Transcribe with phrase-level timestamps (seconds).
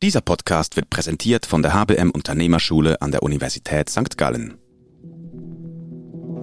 [0.00, 4.16] Dieser Podcast wird präsentiert von der HBM Unternehmerschule an der Universität St.
[4.16, 4.56] Gallen.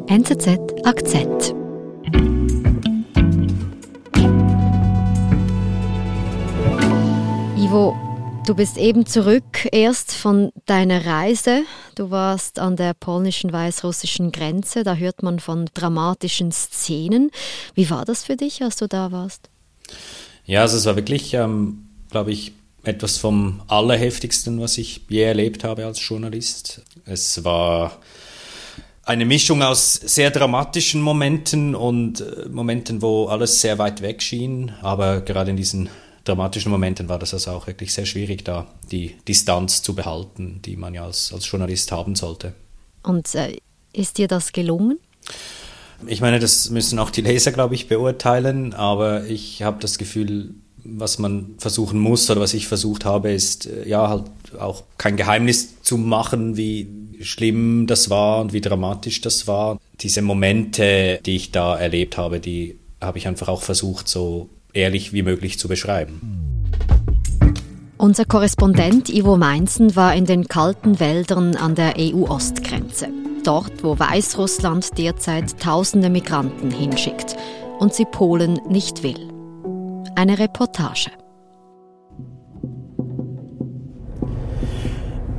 [0.08, 1.55] NZZ Akzent.
[7.57, 7.95] Ivo,
[8.45, 11.63] du bist eben zurück erst von deiner Reise.
[11.95, 14.83] Du warst an der polnischen-weißrussischen Grenze.
[14.83, 17.31] Da hört man von dramatischen Szenen.
[17.73, 19.49] Wie war das für dich, als du da warst?
[20.43, 22.51] Ja, also es war wirklich, ähm, glaube ich,
[22.88, 26.81] etwas vom Allerheftigsten, was ich je erlebt habe als Journalist.
[27.05, 27.99] Es war
[29.03, 34.73] eine Mischung aus sehr dramatischen Momenten und äh, Momenten, wo alles sehr weit weg schien.
[34.81, 35.89] Aber gerade in diesen
[36.23, 40.75] dramatischen Momenten war das also auch wirklich sehr schwierig, da die Distanz zu behalten, die
[40.75, 42.53] man ja als, als Journalist haben sollte.
[43.03, 43.58] Und äh,
[43.94, 44.99] ist dir das gelungen?
[46.08, 50.55] Ich meine, das müssen auch die Leser, glaube ich, beurteilen, aber ich habe das Gefühl,
[50.85, 54.25] was man versuchen muss oder was ich versucht habe, ist äh, ja halt
[54.59, 56.88] auch kein Geheimnis zu machen, wie
[57.21, 59.80] schlimm das war und wie dramatisch das war.
[60.02, 65.13] Diese Momente, die ich da erlebt habe, die habe ich einfach auch versucht, so ehrlich
[65.13, 66.22] wie möglich zu beschreiben.
[67.97, 73.08] Unser Korrespondent Ivo Meinzen war in den kalten Wäldern an der EU-Ostgrenze.
[73.44, 77.38] Dort, wo Weißrussland derzeit tausende Migranten hinschickt
[77.80, 79.34] und sie Polen nicht will.
[80.17, 81.11] Eine Reportage.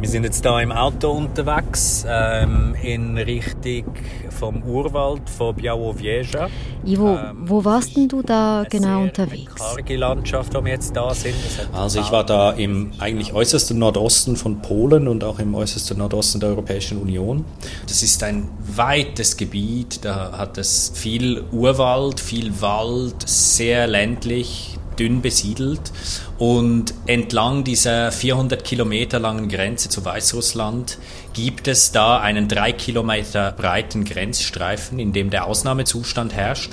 [0.06, 3.92] Wir sind jetzt da im Auto unterwegs ähm, in Richtung
[4.30, 6.48] vom Urwald von Białowieża.
[6.86, 9.56] Ivo, ähm, wo warst denn du da genau unterwegs?
[9.56, 11.34] Karge Landschaft, wo wir jetzt da sind.
[11.72, 16.38] Also ich war da im eigentlich äußersten Nordosten von Polen und auch im äußersten Nordosten
[16.38, 17.44] der Europäischen Union.
[17.88, 25.22] Das ist ein weites Gebiet, da hat es viel Urwald, viel Wald, sehr ländlich, dünn
[25.22, 25.92] besiedelt
[26.38, 30.98] und entlang dieser 400 Kilometer langen Grenze zu Weißrussland
[31.32, 36.72] gibt es da einen drei Kilometer breiten Grenzstreifen, in dem der Ausnahmezustand herrscht.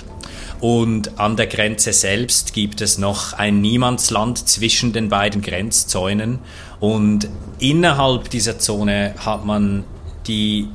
[0.60, 6.38] Und an der Grenze selbst gibt es noch ein Niemandsland zwischen den beiden Grenzzäunen.
[6.80, 9.84] Und innerhalb dieser Zone hat man
[10.26, 10.68] die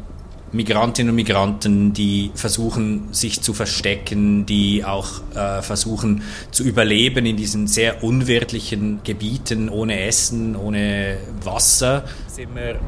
[0.51, 7.37] Migrantinnen und Migranten, die versuchen, sich zu verstecken, die auch äh, versuchen zu überleben in
[7.37, 12.03] diesen sehr unwirtlichen Gebieten, ohne Essen, ohne Wasser.
[12.27, 12.79] Sind wir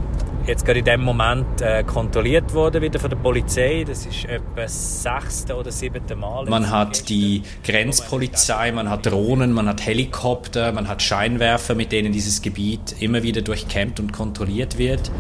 [0.48, 3.84] jetzt gerade in dem Moment äh, kontrolliert worden wieder von der Polizei.
[3.88, 6.46] Das ist etwa sechste oder siebte Mal.
[6.46, 12.12] Man hat die Grenzpolizei, man hat Drohnen, man hat Helikopter, man hat Scheinwerfer, mit denen
[12.12, 15.12] dieses Gebiet immer wieder durchkämmt und kontrolliert wird.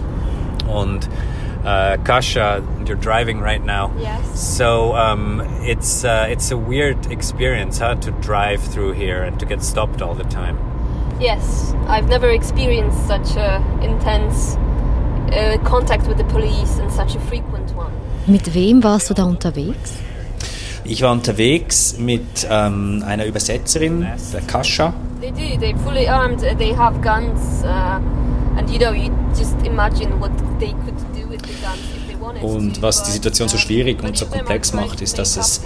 [0.68, 1.08] Und
[1.64, 3.92] uh, Kasha, you're driving right now.
[4.00, 4.58] Yes.
[4.58, 9.46] So um, it's uh, it's a weird experience, huh, to drive through here and to
[9.46, 10.58] get stopped all the time.
[11.20, 14.56] Yes, I've never experienced such a intense
[15.32, 17.92] uh, contact with the police and such a frequent one.
[18.28, 20.00] Mit wem warst du da unterwegs?
[20.84, 24.94] Ich war unterwegs mit ähm, einer Übersetzerin, der Kascha.
[25.22, 25.60] They do.
[25.60, 26.40] They're fully armed.
[26.40, 28.00] They have guns, uh,
[28.58, 31.11] and you know, you just imagine what they could
[32.42, 35.62] Und was die Situation so schwierig und so komplex macht, ist, dass es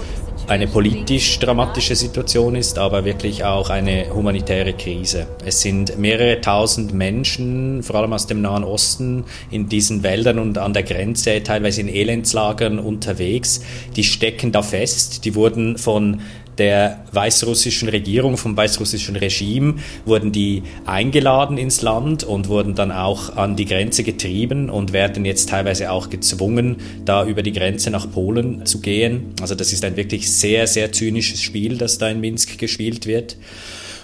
[0.47, 5.27] eine politisch dramatische Situation ist, aber wirklich auch eine humanitäre Krise.
[5.43, 10.57] Es sind mehrere tausend Menschen, vor allem aus dem Nahen Osten, in diesen Wäldern und
[10.57, 13.61] an der Grenze, teilweise in Elendslagern unterwegs.
[13.95, 15.25] Die stecken da fest.
[15.25, 16.21] Die wurden von
[16.57, 23.35] der weißrussischen Regierung, vom weißrussischen Regime, wurden die eingeladen ins Land und wurden dann auch
[23.35, 28.09] an die Grenze getrieben und werden jetzt teilweise auch gezwungen, da über die Grenze nach
[28.09, 29.33] Polen zu gehen.
[29.41, 33.37] Also das ist ein wirklich sehr, sehr zynisches Spiel, das da in Minsk gespielt wird.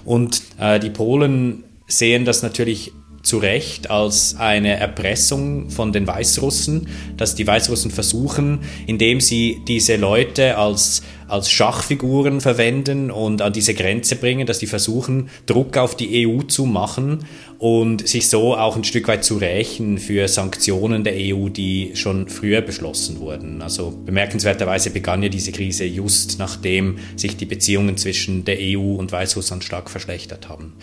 [0.05, 2.91] Und äh, die Polen sehen das natürlich
[3.23, 6.87] zu Recht als eine Erpressung von den Weißrussen,
[7.17, 13.73] dass die Weißrussen versuchen, indem sie diese Leute als, als Schachfiguren verwenden und an diese
[13.73, 17.25] Grenze bringen, dass die versuchen, Druck auf die EU zu machen
[17.59, 22.27] und sich so auch ein Stück weit zu rächen für Sanktionen der EU, die schon
[22.27, 23.61] früher beschlossen wurden.
[23.61, 29.11] Also bemerkenswerterweise begann ja diese Krise just nachdem sich die Beziehungen zwischen der EU und
[29.11, 30.73] Weißrussland stark verschlechtert haben.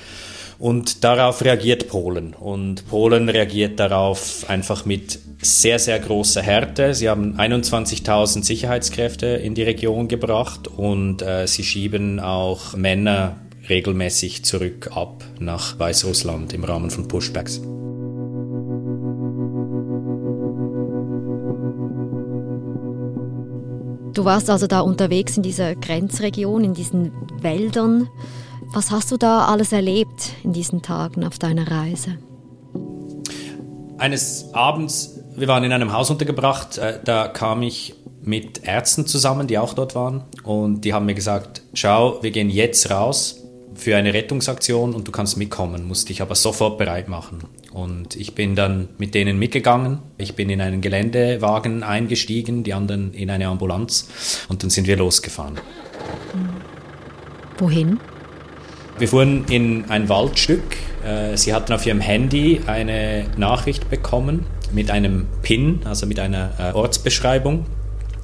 [0.58, 2.34] Und darauf reagiert Polen.
[2.34, 6.94] Und Polen reagiert darauf einfach mit sehr, sehr großer Härte.
[6.94, 13.36] Sie haben 21.000 Sicherheitskräfte in die Region gebracht und äh, sie schieben auch Männer
[13.68, 17.60] regelmäßig zurück ab nach Weißrussland im Rahmen von Pushbacks.
[24.14, 28.08] Du warst also da unterwegs in dieser Grenzregion, in diesen Wäldern.
[28.72, 32.18] Was hast du da alles erlebt in diesen Tagen auf deiner Reise?
[33.96, 39.46] Eines Abends, wir waren in einem Haus untergebracht, äh, da kam ich mit Ärzten zusammen,
[39.46, 40.24] die auch dort waren.
[40.44, 43.42] Und die haben mir gesagt, schau, wir gehen jetzt raus
[43.74, 47.44] für eine Rettungsaktion und du kannst mitkommen, musst dich aber sofort bereit machen.
[47.72, 50.00] Und ich bin dann mit denen mitgegangen.
[50.18, 54.08] Ich bin in einen Geländewagen eingestiegen, die anderen in eine Ambulanz
[54.48, 55.58] und dann sind wir losgefahren.
[57.58, 57.98] Wohin?
[58.98, 60.76] Wir fuhren in ein Waldstück.
[61.04, 66.50] Äh, sie hatten auf ihrem Handy eine Nachricht bekommen mit einem PIN, also mit einer
[66.58, 67.66] äh, Ortsbeschreibung.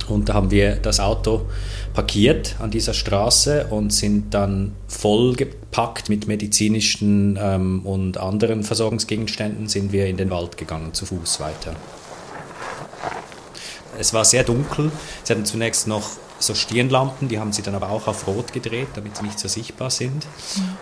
[0.08, 1.46] Und da haben wir das Auto
[1.94, 9.92] parkiert an dieser Straße und sind dann vollgepackt mit medizinischen ähm, und anderen Versorgungsgegenständen sind
[9.92, 11.76] wir in den Wald gegangen, zu Fuß weiter.
[13.96, 14.90] Es war sehr dunkel.
[15.22, 18.88] Sie hatten zunächst noch so Stirnlampen, die haben sie dann aber auch auf Rot gedreht,
[18.94, 20.26] damit sie nicht so sichtbar sind.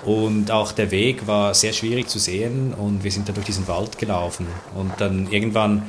[0.05, 3.69] Und auch der Weg war sehr schwierig zu sehen und wir sind dann durch diesen
[3.69, 4.47] Wald gelaufen.
[4.75, 5.85] Und dann irgendwann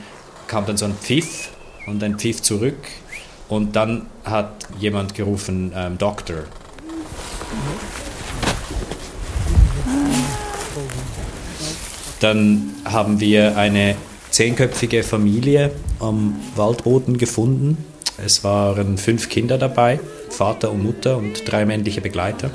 [0.47, 1.49] kam dann so ein Pfiff
[1.87, 2.77] und ein Pfiff zurück
[3.49, 6.43] und dann hat jemand gerufen, ähm, Doktor.
[12.19, 13.95] Dann haben wir eine
[14.31, 17.77] zehnköpfige Familie am Waldboden gefunden.
[18.17, 19.99] Es waren fünf Kinder dabei,
[20.29, 22.51] Vater und Mutter und drei männliche Begleiter.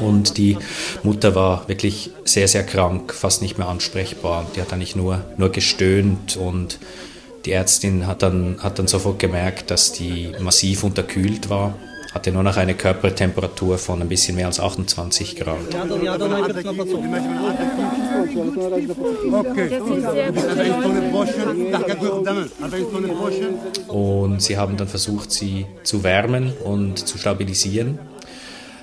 [0.00, 0.58] Und die
[1.02, 4.46] Mutter war wirklich sehr, sehr krank, fast nicht mehr ansprechbar.
[4.56, 6.78] Die hat eigentlich nur, nur gestöhnt und
[7.44, 11.74] die Ärztin hat dann, hat dann sofort gemerkt, dass die massiv unterkühlt war
[12.14, 15.58] hatte nur noch eine Körpertemperatur von ein bisschen mehr als 28 Grad.
[23.88, 27.98] Und sie haben dann versucht, sie zu wärmen und zu stabilisieren.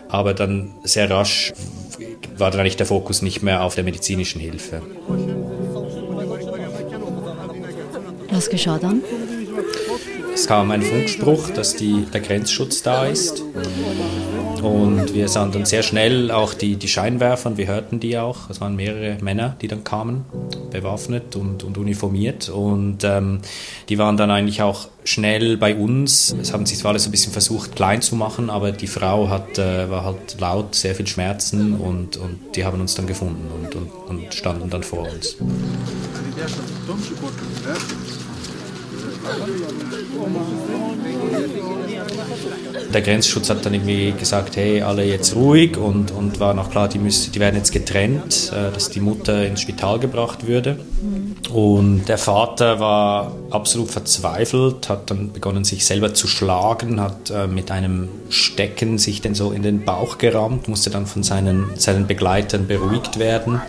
[0.09, 1.53] Aber dann sehr rasch
[2.37, 4.81] war dann eigentlich der Fokus nicht mehr auf der medizinischen Hilfe.
[8.29, 9.01] Was geschah dann?
[10.33, 13.43] Es kam ein Funkspruch, dass die, der Grenzschutz da ist.
[14.61, 18.49] Und wir sahen dann sehr schnell auch die, die Scheinwerfer und wir hörten die auch.
[18.49, 20.25] Es waren mehrere Männer, die dann kamen,
[20.71, 22.49] bewaffnet und, und uniformiert.
[22.49, 23.39] Und ähm,
[23.89, 26.35] die waren dann eigentlich auch schnell bei uns.
[26.39, 29.57] Es haben sich zwar alles ein bisschen versucht, klein zu machen, aber die Frau hat,
[29.57, 33.75] äh, war halt laut, sehr viel Schmerzen und, und die haben uns dann gefunden und,
[33.75, 35.37] und, und standen dann vor uns.
[42.93, 46.89] Der Grenzschutz hat dann irgendwie gesagt, hey, alle jetzt ruhig und, und war noch klar,
[46.89, 50.77] die, müssen, die werden jetzt getrennt, äh, dass die Mutter ins Spital gebracht würde.
[51.53, 57.47] Und der Vater war absolut verzweifelt, hat dann begonnen, sich selber zu schlagen, hat äh,
[57.47, 62.07] mit einem Stecken sich dann so in den Bauch gerammt, musste dann von seinen, seinen
[62.07, 63.61] Begleitern beruhigt werden.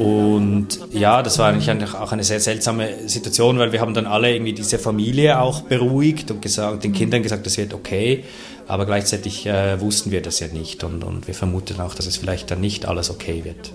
[0.00, 4.32] Und ja, das war eigentlich auch eine sehr seltsame Situation, weil wir haben dann alle
[4.32, 8.24] irgendwie diese Familie auch beruhigt und gesagt, den Kindern gesagt, das wird okay,
[8.66, 12.16] aber gleichzeitig äh, wussten wir das ja nicht und, und wir vermuten auch, dass es
[12.16, 13.74] vielleicht dann nicht alles okay wird.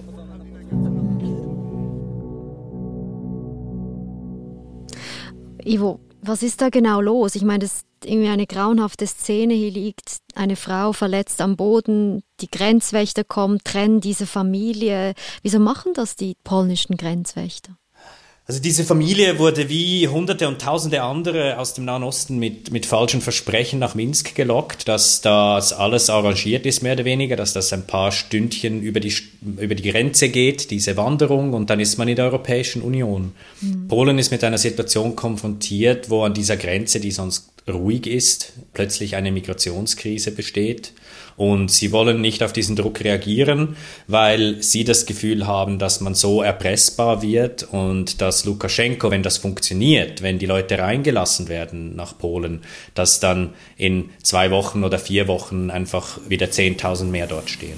[5.63, 7.35] Ivo, was ist da genau los?
[7.35, 9.53] Ich meine, das irgendwie eine grauenhafte Szene.
[9.53, 15.13] Hier liegt eine Frau verletzt am Boden, die Grenzwächter kommen, trennen diese Familie.
[15.41, 17.77] Wieso machen das die polnischen Grenzwächter?
[18.47, 22.85] Also diese Familie wurde wie hunderte und tausende andere aus dem Nahen Osten mit, mit
[22.85, 27.73] falschen Versprechen nach Minsk gelockt, dass das alles arrangiert ist, mehr oder weniger, dass das
[27.73, 29.15] ein paar Stündchen über die,
[29.57, 33.31] über die Grenze geht, diese Wanderung, und dann ist man in der Europäischen Union.
[33.61, 33.87] Mhm.
[33.87, 39.15] Polen ist mit einer Situation konfrontiert, wo an dieser Grenze, die sonst ruhig ist, plötzlich
[39.15, 40.93] eine Migrationskrise besteht
[41.37, 43.75] und sie wollen nicht auf diesen Druck reagieren,
[44.07, 49.37] weil sie das Gefühl haben, dass man so erpressbar wird und dass Lukaschenko, wenn das
[49.37, 52.61] funktioniert, wenn die Leute reingelassen werden nach Polen,
[52.93, 57.77] dass dann in zwei Wochen oder vier Wochen einfach wieder 10.000 mehr dort stehen.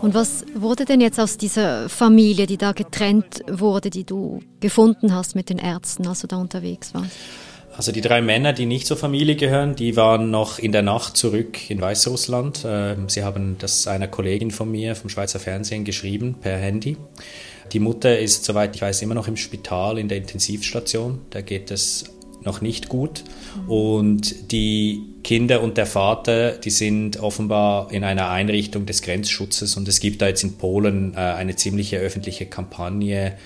[0.00, 5.14] Und was wurde denn jetzt aus dieser Familie, die da getrennt wurde, die du gefunden
[5.14, 7.10] hast mit den Ärzten, als du da unterwegs warst?
[7.80, 11.16] Also die drei Männer, die nicht zur Familie gehören, die waren noch in der Nacht
[11.16, 12.62] zurück in Weißrussland.
[12.66, 16.98] Ähm, sie haben das einer Kollegin von mir vom Schweizer Fernsehen geschrieben per Handy.
[17.72, 21.22] Die Mutter ist, soweit ich weiß, immer noch im Spital in der Intensivstation.
[21.30, 22.04] Da geht es
[22.44, 23.24] noch nicht gut.
[23.66, 29.88] Und die Kinder und der Vater, die sind offenbar in einer Einrichtung des Grenzschutzes und
[29.88, 33.38] es gibt da jetzt in Polen äh, eine ziemliche öffentliche Kampagne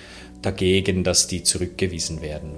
[0.43, 2.51] dagegen, dass die zurückgewiesen werden.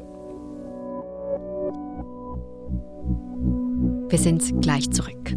[4.16, 5.34] Wir sind gleich zurück.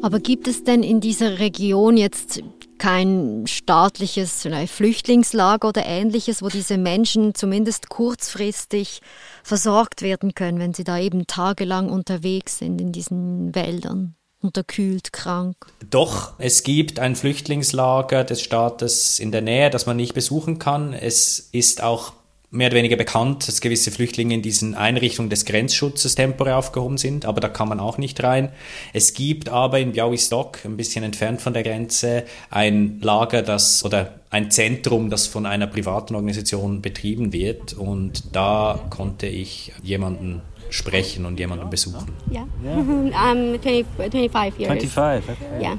[0.00, 2.40] Aber gibt es denn in dieser Region jetzt
[2.78, 9.00] kein staatliches Flüchtlingslager oder ähnliches, wo diese Menschen zumindest kurzfristig
[9.42, 14.14] versorgt werden können, wenn sie da eben tagelang unterwegs sind in diesen Wäldern?
[14.40, 15.56] unterkühlt, krank.
[15.90, 20.92] Doch, es gibt ein Flüchtlingslager des Staates in der Nähe, das man nicht besuchen kann.
[20.92, 22.12] Es ist auch
[22.50, 27.26] mehr oder weniger bekannt, dass gewisse Flüchtlinge in diesen Einrichtungen des Grenzschutzes temporär aufgehoben sind,
[27.26, 28.50] aber da kann man auch nicht rein.
[28.94, 34.14] Es gibt aber in Białystok, ein bisschen entfernt von der Grenze, ein Lager, das oder
[34.30, 40.40] ein Zentrum, das von einer privaten Organisation betrieben wird und da konnte ich jemanden
[40.70, 42.12] sprechen und jemanden besuchen.
[42.30, 43.30] Ja, yeah.
[43.30, 44.68] I'm 20, 25 years.
[44.68, 45.64] 25, okay.
[45.64, 45.78] Ja.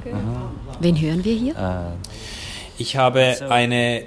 [0.80, 1.54] Wen hören wir hier?
[1.54, 1.96] Uh,
[2.78, 4.06] Ich habe eine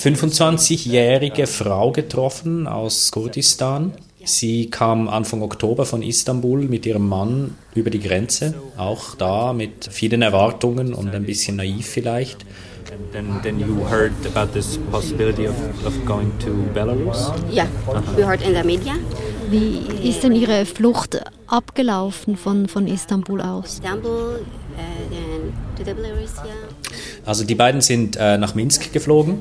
[0.00, 3.92] 25-jährige Frau getroffen aus Kurdistan.
[4.24, 9.88] Sie kam Anfang Oktober von Istanbul mit ihrem Mann über die Grenze, auch da mit
[9.90, 12.44] vielen Erwartungen und ein bisschen naiv vielleicht.
[12.90, 17.30] and then, then you heard about this possibility of, of going to Belarus?
[17.50, 17.68] Yeah,
[18.16, 18.94] we heard in the media.
[19.48, 23.74] Wie ist denn Ihre Flucht abgelaufen von, von Istanbul aus?
[23.74, 24.40] Istanbul,
[24.76, 25.29] uh,
[27.24, 29.40] Also die beiden sind äh, nach Minsk geflogen.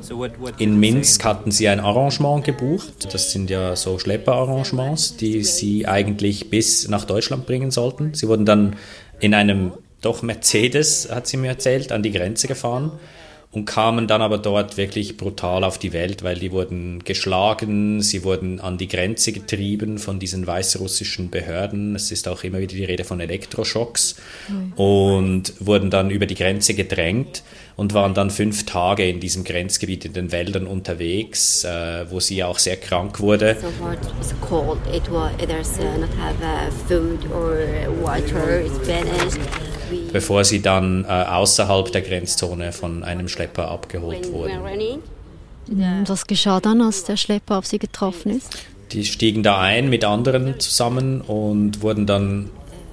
[0.57, 3.13] In Minsk hatten sie ein Arrangement gebucht.
[3.13, 8.13] Das sind ja so Schlepperarrangements, die sie eigentlich bis nach Deutschland bringen sollten.
[8.13, 8.75] Sie wurden dann
[9.19, 12.91] in einem doch Mercedes, hat sie mir erzählt, an die Grenze gefahren
[13.51, 18.23] und kamen dann aber dort wirklich brutal auf die Welt, weil die wurden geschlagen, sie
[18.23, 21.95] wurden an die Grenze getrieben von diesen weißrussischen Behörden.
[21.95, 24.17] Es ist auch immer wieder die Rede von Elektroschocks
[24.75, 27.41] und wurden dann über die Grenze gedrängt
[27.75, 32.43] und waren dann fünf Tage in diesem Grenzgebiet in den Wäldern unterwegs, äh, wo sie
[32.43, 33.57] auch sehr krank wurde.
[33.59, 34.77] So hard, it's cold.
[34.93, 37.57] It was there's uh, not have uh, food or
[38.03, 38.59] water.
[38.59, 39.68] It's vanished.
[40.11, 44.59] Bevor sie dann äh, außerhalb der Grenzzone von einem Schlepper abgeholt wurden.
[45.69, 48.57] Und was geschah dann, als der Schlepper auf Sie getroffen ist?
[48.91, 52.49] Die stiegen da ein mit anderen zusammen und wurden dann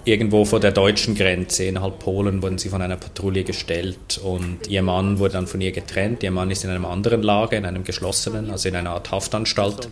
[0.07, 4.83] irgendwo vor der deutschen Grenze innerhalb Polen wurden sie von einer Patrouille gestellt und ihr
[4.83, 6.23] Mann wurde dann von ihr getrennt.
[6.23, 9.89] Ihr Mann ist in einem anderen Lager, in einem geschlossenen, also in einer Art Haftanstalt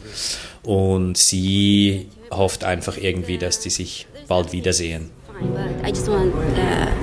[0.63, 5.11] und sie hofft einfach irgendwie, dass die sich bald wiedersehen.
[5.35, 6.95] Fine, but I just want uh,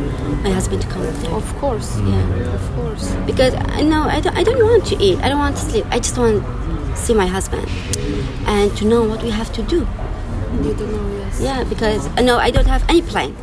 [0.44, 1.32] my husband to come there.
[1.32, 2.54] Of course, Yeah.
[2.56, 3.14] of course.
[3.26, 5.20] Because I know I don't, I don't want to eat.
[5.20, 5.86] I don't want to sleep.
[5.90, 7.68] I just want to see my husband
[8.48, 9.88] and to know what we have to do.
[10.64, 11.42] You don't know, yes.
[11.42, 13.36] Yeah, because uh, no, I don't have any plan.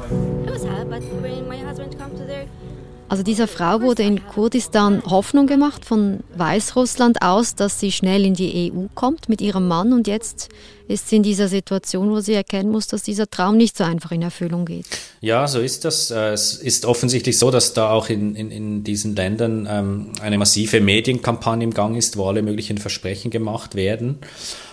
[3.08, 8.34] Also dieser Frau wurde in Kurdistan Hoffnung gemacht von Weißrussland aus, dass sie schnell in
[8.34, 10.50] die EU kommt mit ihrem Mann und jetzt
[10.88, 14.12] ist sie in dieser Situation, wo sie erkennen muss, dass dieser Traum nicht so einfach
[14.12, 14.86] in Erfüllung geht.
[15.22, 16.10] Ja, so ist das.
[16.10, 20.36] Äh, Es ist offensichtlich so, dass da auch in, in, in diesen Ländern ähm, eine
[20.36, 24.18] massive Medienkampagne im Gang ist, wo alle möglichen Versprechen gemacht werden.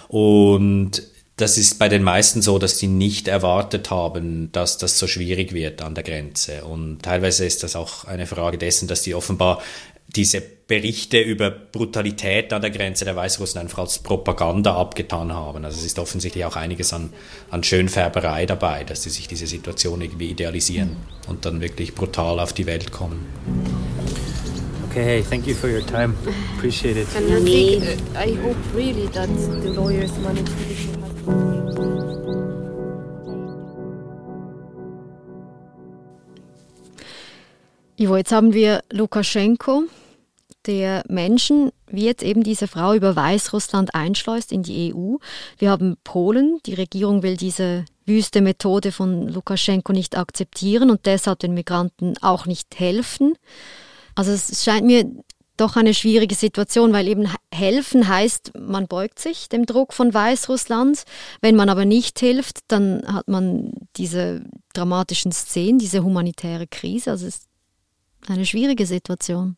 [0.09, 1.03] Und
[1.37, 5.53] das ist bei den meisten so, dass die nicht erwartet haben, dass das so schwierig
[5.53, 6.63] wird an der Grenze.
[6.63, 9.61] Und teilweise ist das auch eine Frage dessen, dass die offenbar
[10.07, 15.65] diese Berichte über Brutalität an der Grenze der Weißrussen einfach als Propaganda abgetan haben.
[15.65, 17.11] Also es ist offensichtlich auch einiges an,
[17.51, 20.95] an Schönfärberei dabei, dass sie sich diese Situation irgendwie idealisieren
[21.27, 23.25] und dann wirklich brutal auf die Welt kommen.
[24.89, 26.15] Okay, hey, thank you for your time.
[26.55, 27.07] Appreciate it.
[27.17, 29.27] And I think, uh, I hope really that
[29.61, 30.94] the lawyers manage to
[37.97, 39.83] Ivo, jetzt haben wir Lukaschenko,
[40.65, 45.15] der Menschen, wie jetzt eben diese Frau über Weißrussland einschleust in die EU.
[45.57, 51.39] Wir haben Polen, die Regierung will diese wüste Methode von Lukaschenko nicht akzeptieren und deshalb
[51.39, 53.35] den Migranten auch nicht helfen.
[54.13, 55.09] Also es scheint mir
[55.55, 61.03] doch eine schwierige Situation, weil eben helfen heißt, man beugt sich dem Druck von Weißrussland.
[61.39, 67.11] Wenn man aber nicht hilft, dann hat man diese dramatischen Szenen, diese humanitäre Krise.
[67.11, 67.44] Also es
[68.29, 69.57] eine schwierige Situation.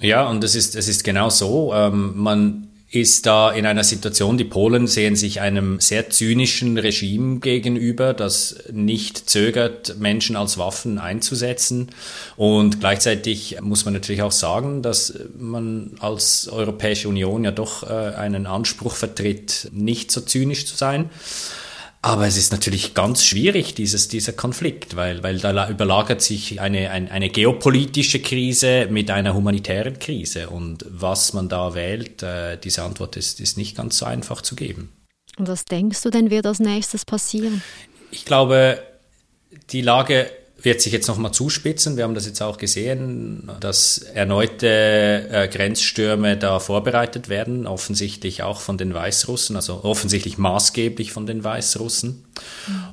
[0.00, 1.72] Ja, und es ist, es ist genau so.
[1.74, 7.38] Ähm, man ist da in einer Situation, die Polen sehen sich einem sehr zynischen Regime
[7.38, 11.90] gegenüber, das nicht zögert, Menschen als Waffen einzusetzen.
[12.36, 18.14] Und gleichzeitig muss man natürlich auch sagen, dass man als Europäische Union ja doch äh,
[18.14, 21.10] einen Anspruch vertritt, nicht so zynisch zu sein.
[22.08, 26.90] Aber es ist natürlich ganz schwierig, dieses, dieser Konflikt, weil, weil da überlagert sich eine,
[26.90, 30.48] eine, eine geopolitische Krise mit einer humanitären Krise.
[30.48, 34.56] Und was man da wählt, äh, diese Antwort ist, ist nicht ganz so einfach zu
[34.56, 34.90] geben.
[35.36, 37.62] Und was denkst du denn, wird als nächstes passieren?
[38.10, 38.82] Ich glaube,
[39.68, 41.96] die Lage wird sich jetzt nochmal zuspitzen.
[41.96, 48.60] Wir haben das jetzt auch gesehen, dass erneute äh, Grenzstürme da vorbereitet werden, offensichtlich auch
[48.60, 52.24] von den Weißrussen, also offensichtlich maßgeblich von den Weißrussen.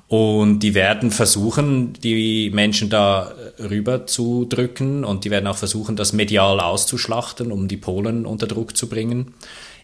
[0.08, 5.96] Und die werden versuchen, die Menschen da rüber zu drücken und die werden auch versuchen,
[5.96, 9.34] das medial auszuschlachten, um die Polen unter Druck zu bringen.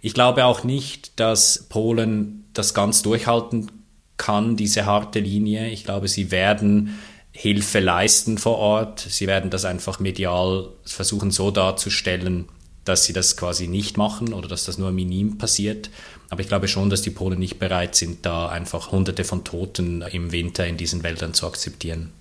[0.01, 3.71] Ich glaube auch nicht, dass Polen das ganz durchhalten
[4.17, 5.69] kann, diese harte Linie.
[5.69, 6.99] Ich glaube, sie werden
[7.41, 8.99] Hilfe leisten vor Ort.
[8.99, 12.47] Sie werden das einfach medial versuchen so darzustellen,
[12.85, 15.89] dass sie das quasi nicht machen oder dass das nur minim passiert.
[16.29, 20.03] Aber ich glaube schon, dass die Polen nicht bereit sind, da einfach Hunderte von Toten
[20.03, 22.13] im Winter in diesen Wäldern zu akzeptieren.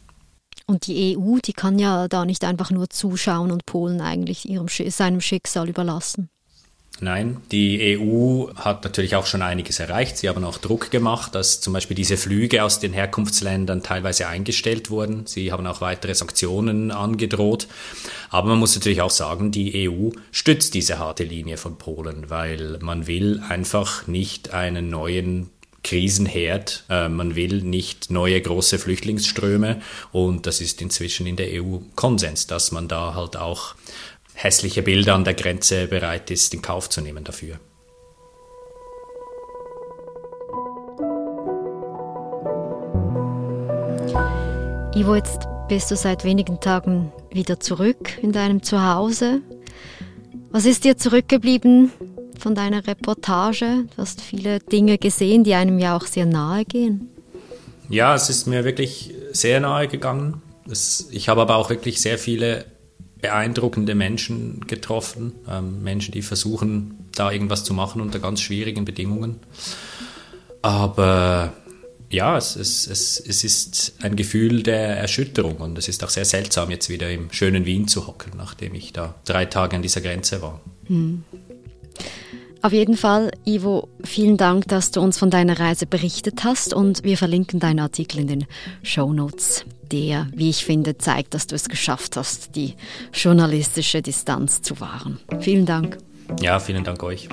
[0.65, 4.69] Und die EU, die kann ja da nicht einfach nur zuschauen und Polen eigentlich ihrem,
[4.69, 6.31] seinem Schicksal überlassen.
[7.03, 10.19] Nein, die EU hat natürlich auch schon einiges erreicht.
[10.19, 14.91] Sie haben auch Druck gemacht, dass zum Beispiel diese Flüge aus den Herkunftsländern teilweise eingestellt
[14.91, 15.27] wurden.
[15.27, 17.69] Sie haben auch weitere Sanktionen angedroht.
[18.29, 22.79] Aber man muss natürlich auch sagen, die EU stützt diese harte Linie von Polen, weil
[22.83, 25.49] man will einfach nicht einen neuen
[25.83, 26.85] Krisenherd.
[26.89, 29.81] Äh, man will nicht neue große Flüchtlingsströme
[30.13, 33.75] und das ist inzwischen in der EU Konsens, dass man da halt auch
[34.43, 37.61] hässliche Bilder an der Grenze bereit ist, in Kauf zu nehmen dafür.
[44.95, 49.41] Ivo, jetzt bist du seit wenigen Tagen wieder zurück in deinem Zuhause.
[50.51, 51.93] Was ist dir zurückgeblieben
[52.39, 53.85] von deiner Reportage?
[53.95, 57.09] Du hast viele Dinge gesehen, die einem ja auch sehr nahe gehen.
[57.89, 60.43] Ja, es ist mir wirklich sehr nahe gegangen.
[61.11, 62.65] ich habe aber auch wirklich sehr viele
[63.21, 69.37] beeindruckende Menschen getroffen, ähm, Menschen, die versuchen, da irgendwas zu machen unter ganz schwierigen Bedingungen.
[70.63, 71.53] Aber
[72.11, 76.25] ja, es, es, es, es ist ein Gefühl der Erschütterung und es ist auch sehr
[76.25, 80.01] seltsam, jetzt wieder im schönen Wien zu hocken, nachdem ich da drei Tage an dieser
[80.01, 80.61] Grenze war.
[80.87, 81.25] Hm.
[82.63, 87.05] Auf jeden Fall, Ivo, vielen Dank, dass du uns von deiner Reise berichtet hast und
[87.05, 88.47] wir verlinken deinen Artikel in den
[88.83, 92.75] Show Notes, der, wie ich finde, zeigt, dass du es geschafft hast, die
[93.15, 95.19] journalistische Distanz zu wahren.
[95.41, 95.97] Vielen Dank.
[96.43, 97.31] Ja, vielen Dank euch.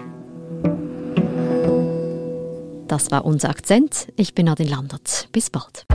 [2.88, 4.08] Das war unser Akzent.
[4.16, 5.28] Ich bin Adin Landert.
[5.34, 5.86] Bis bald.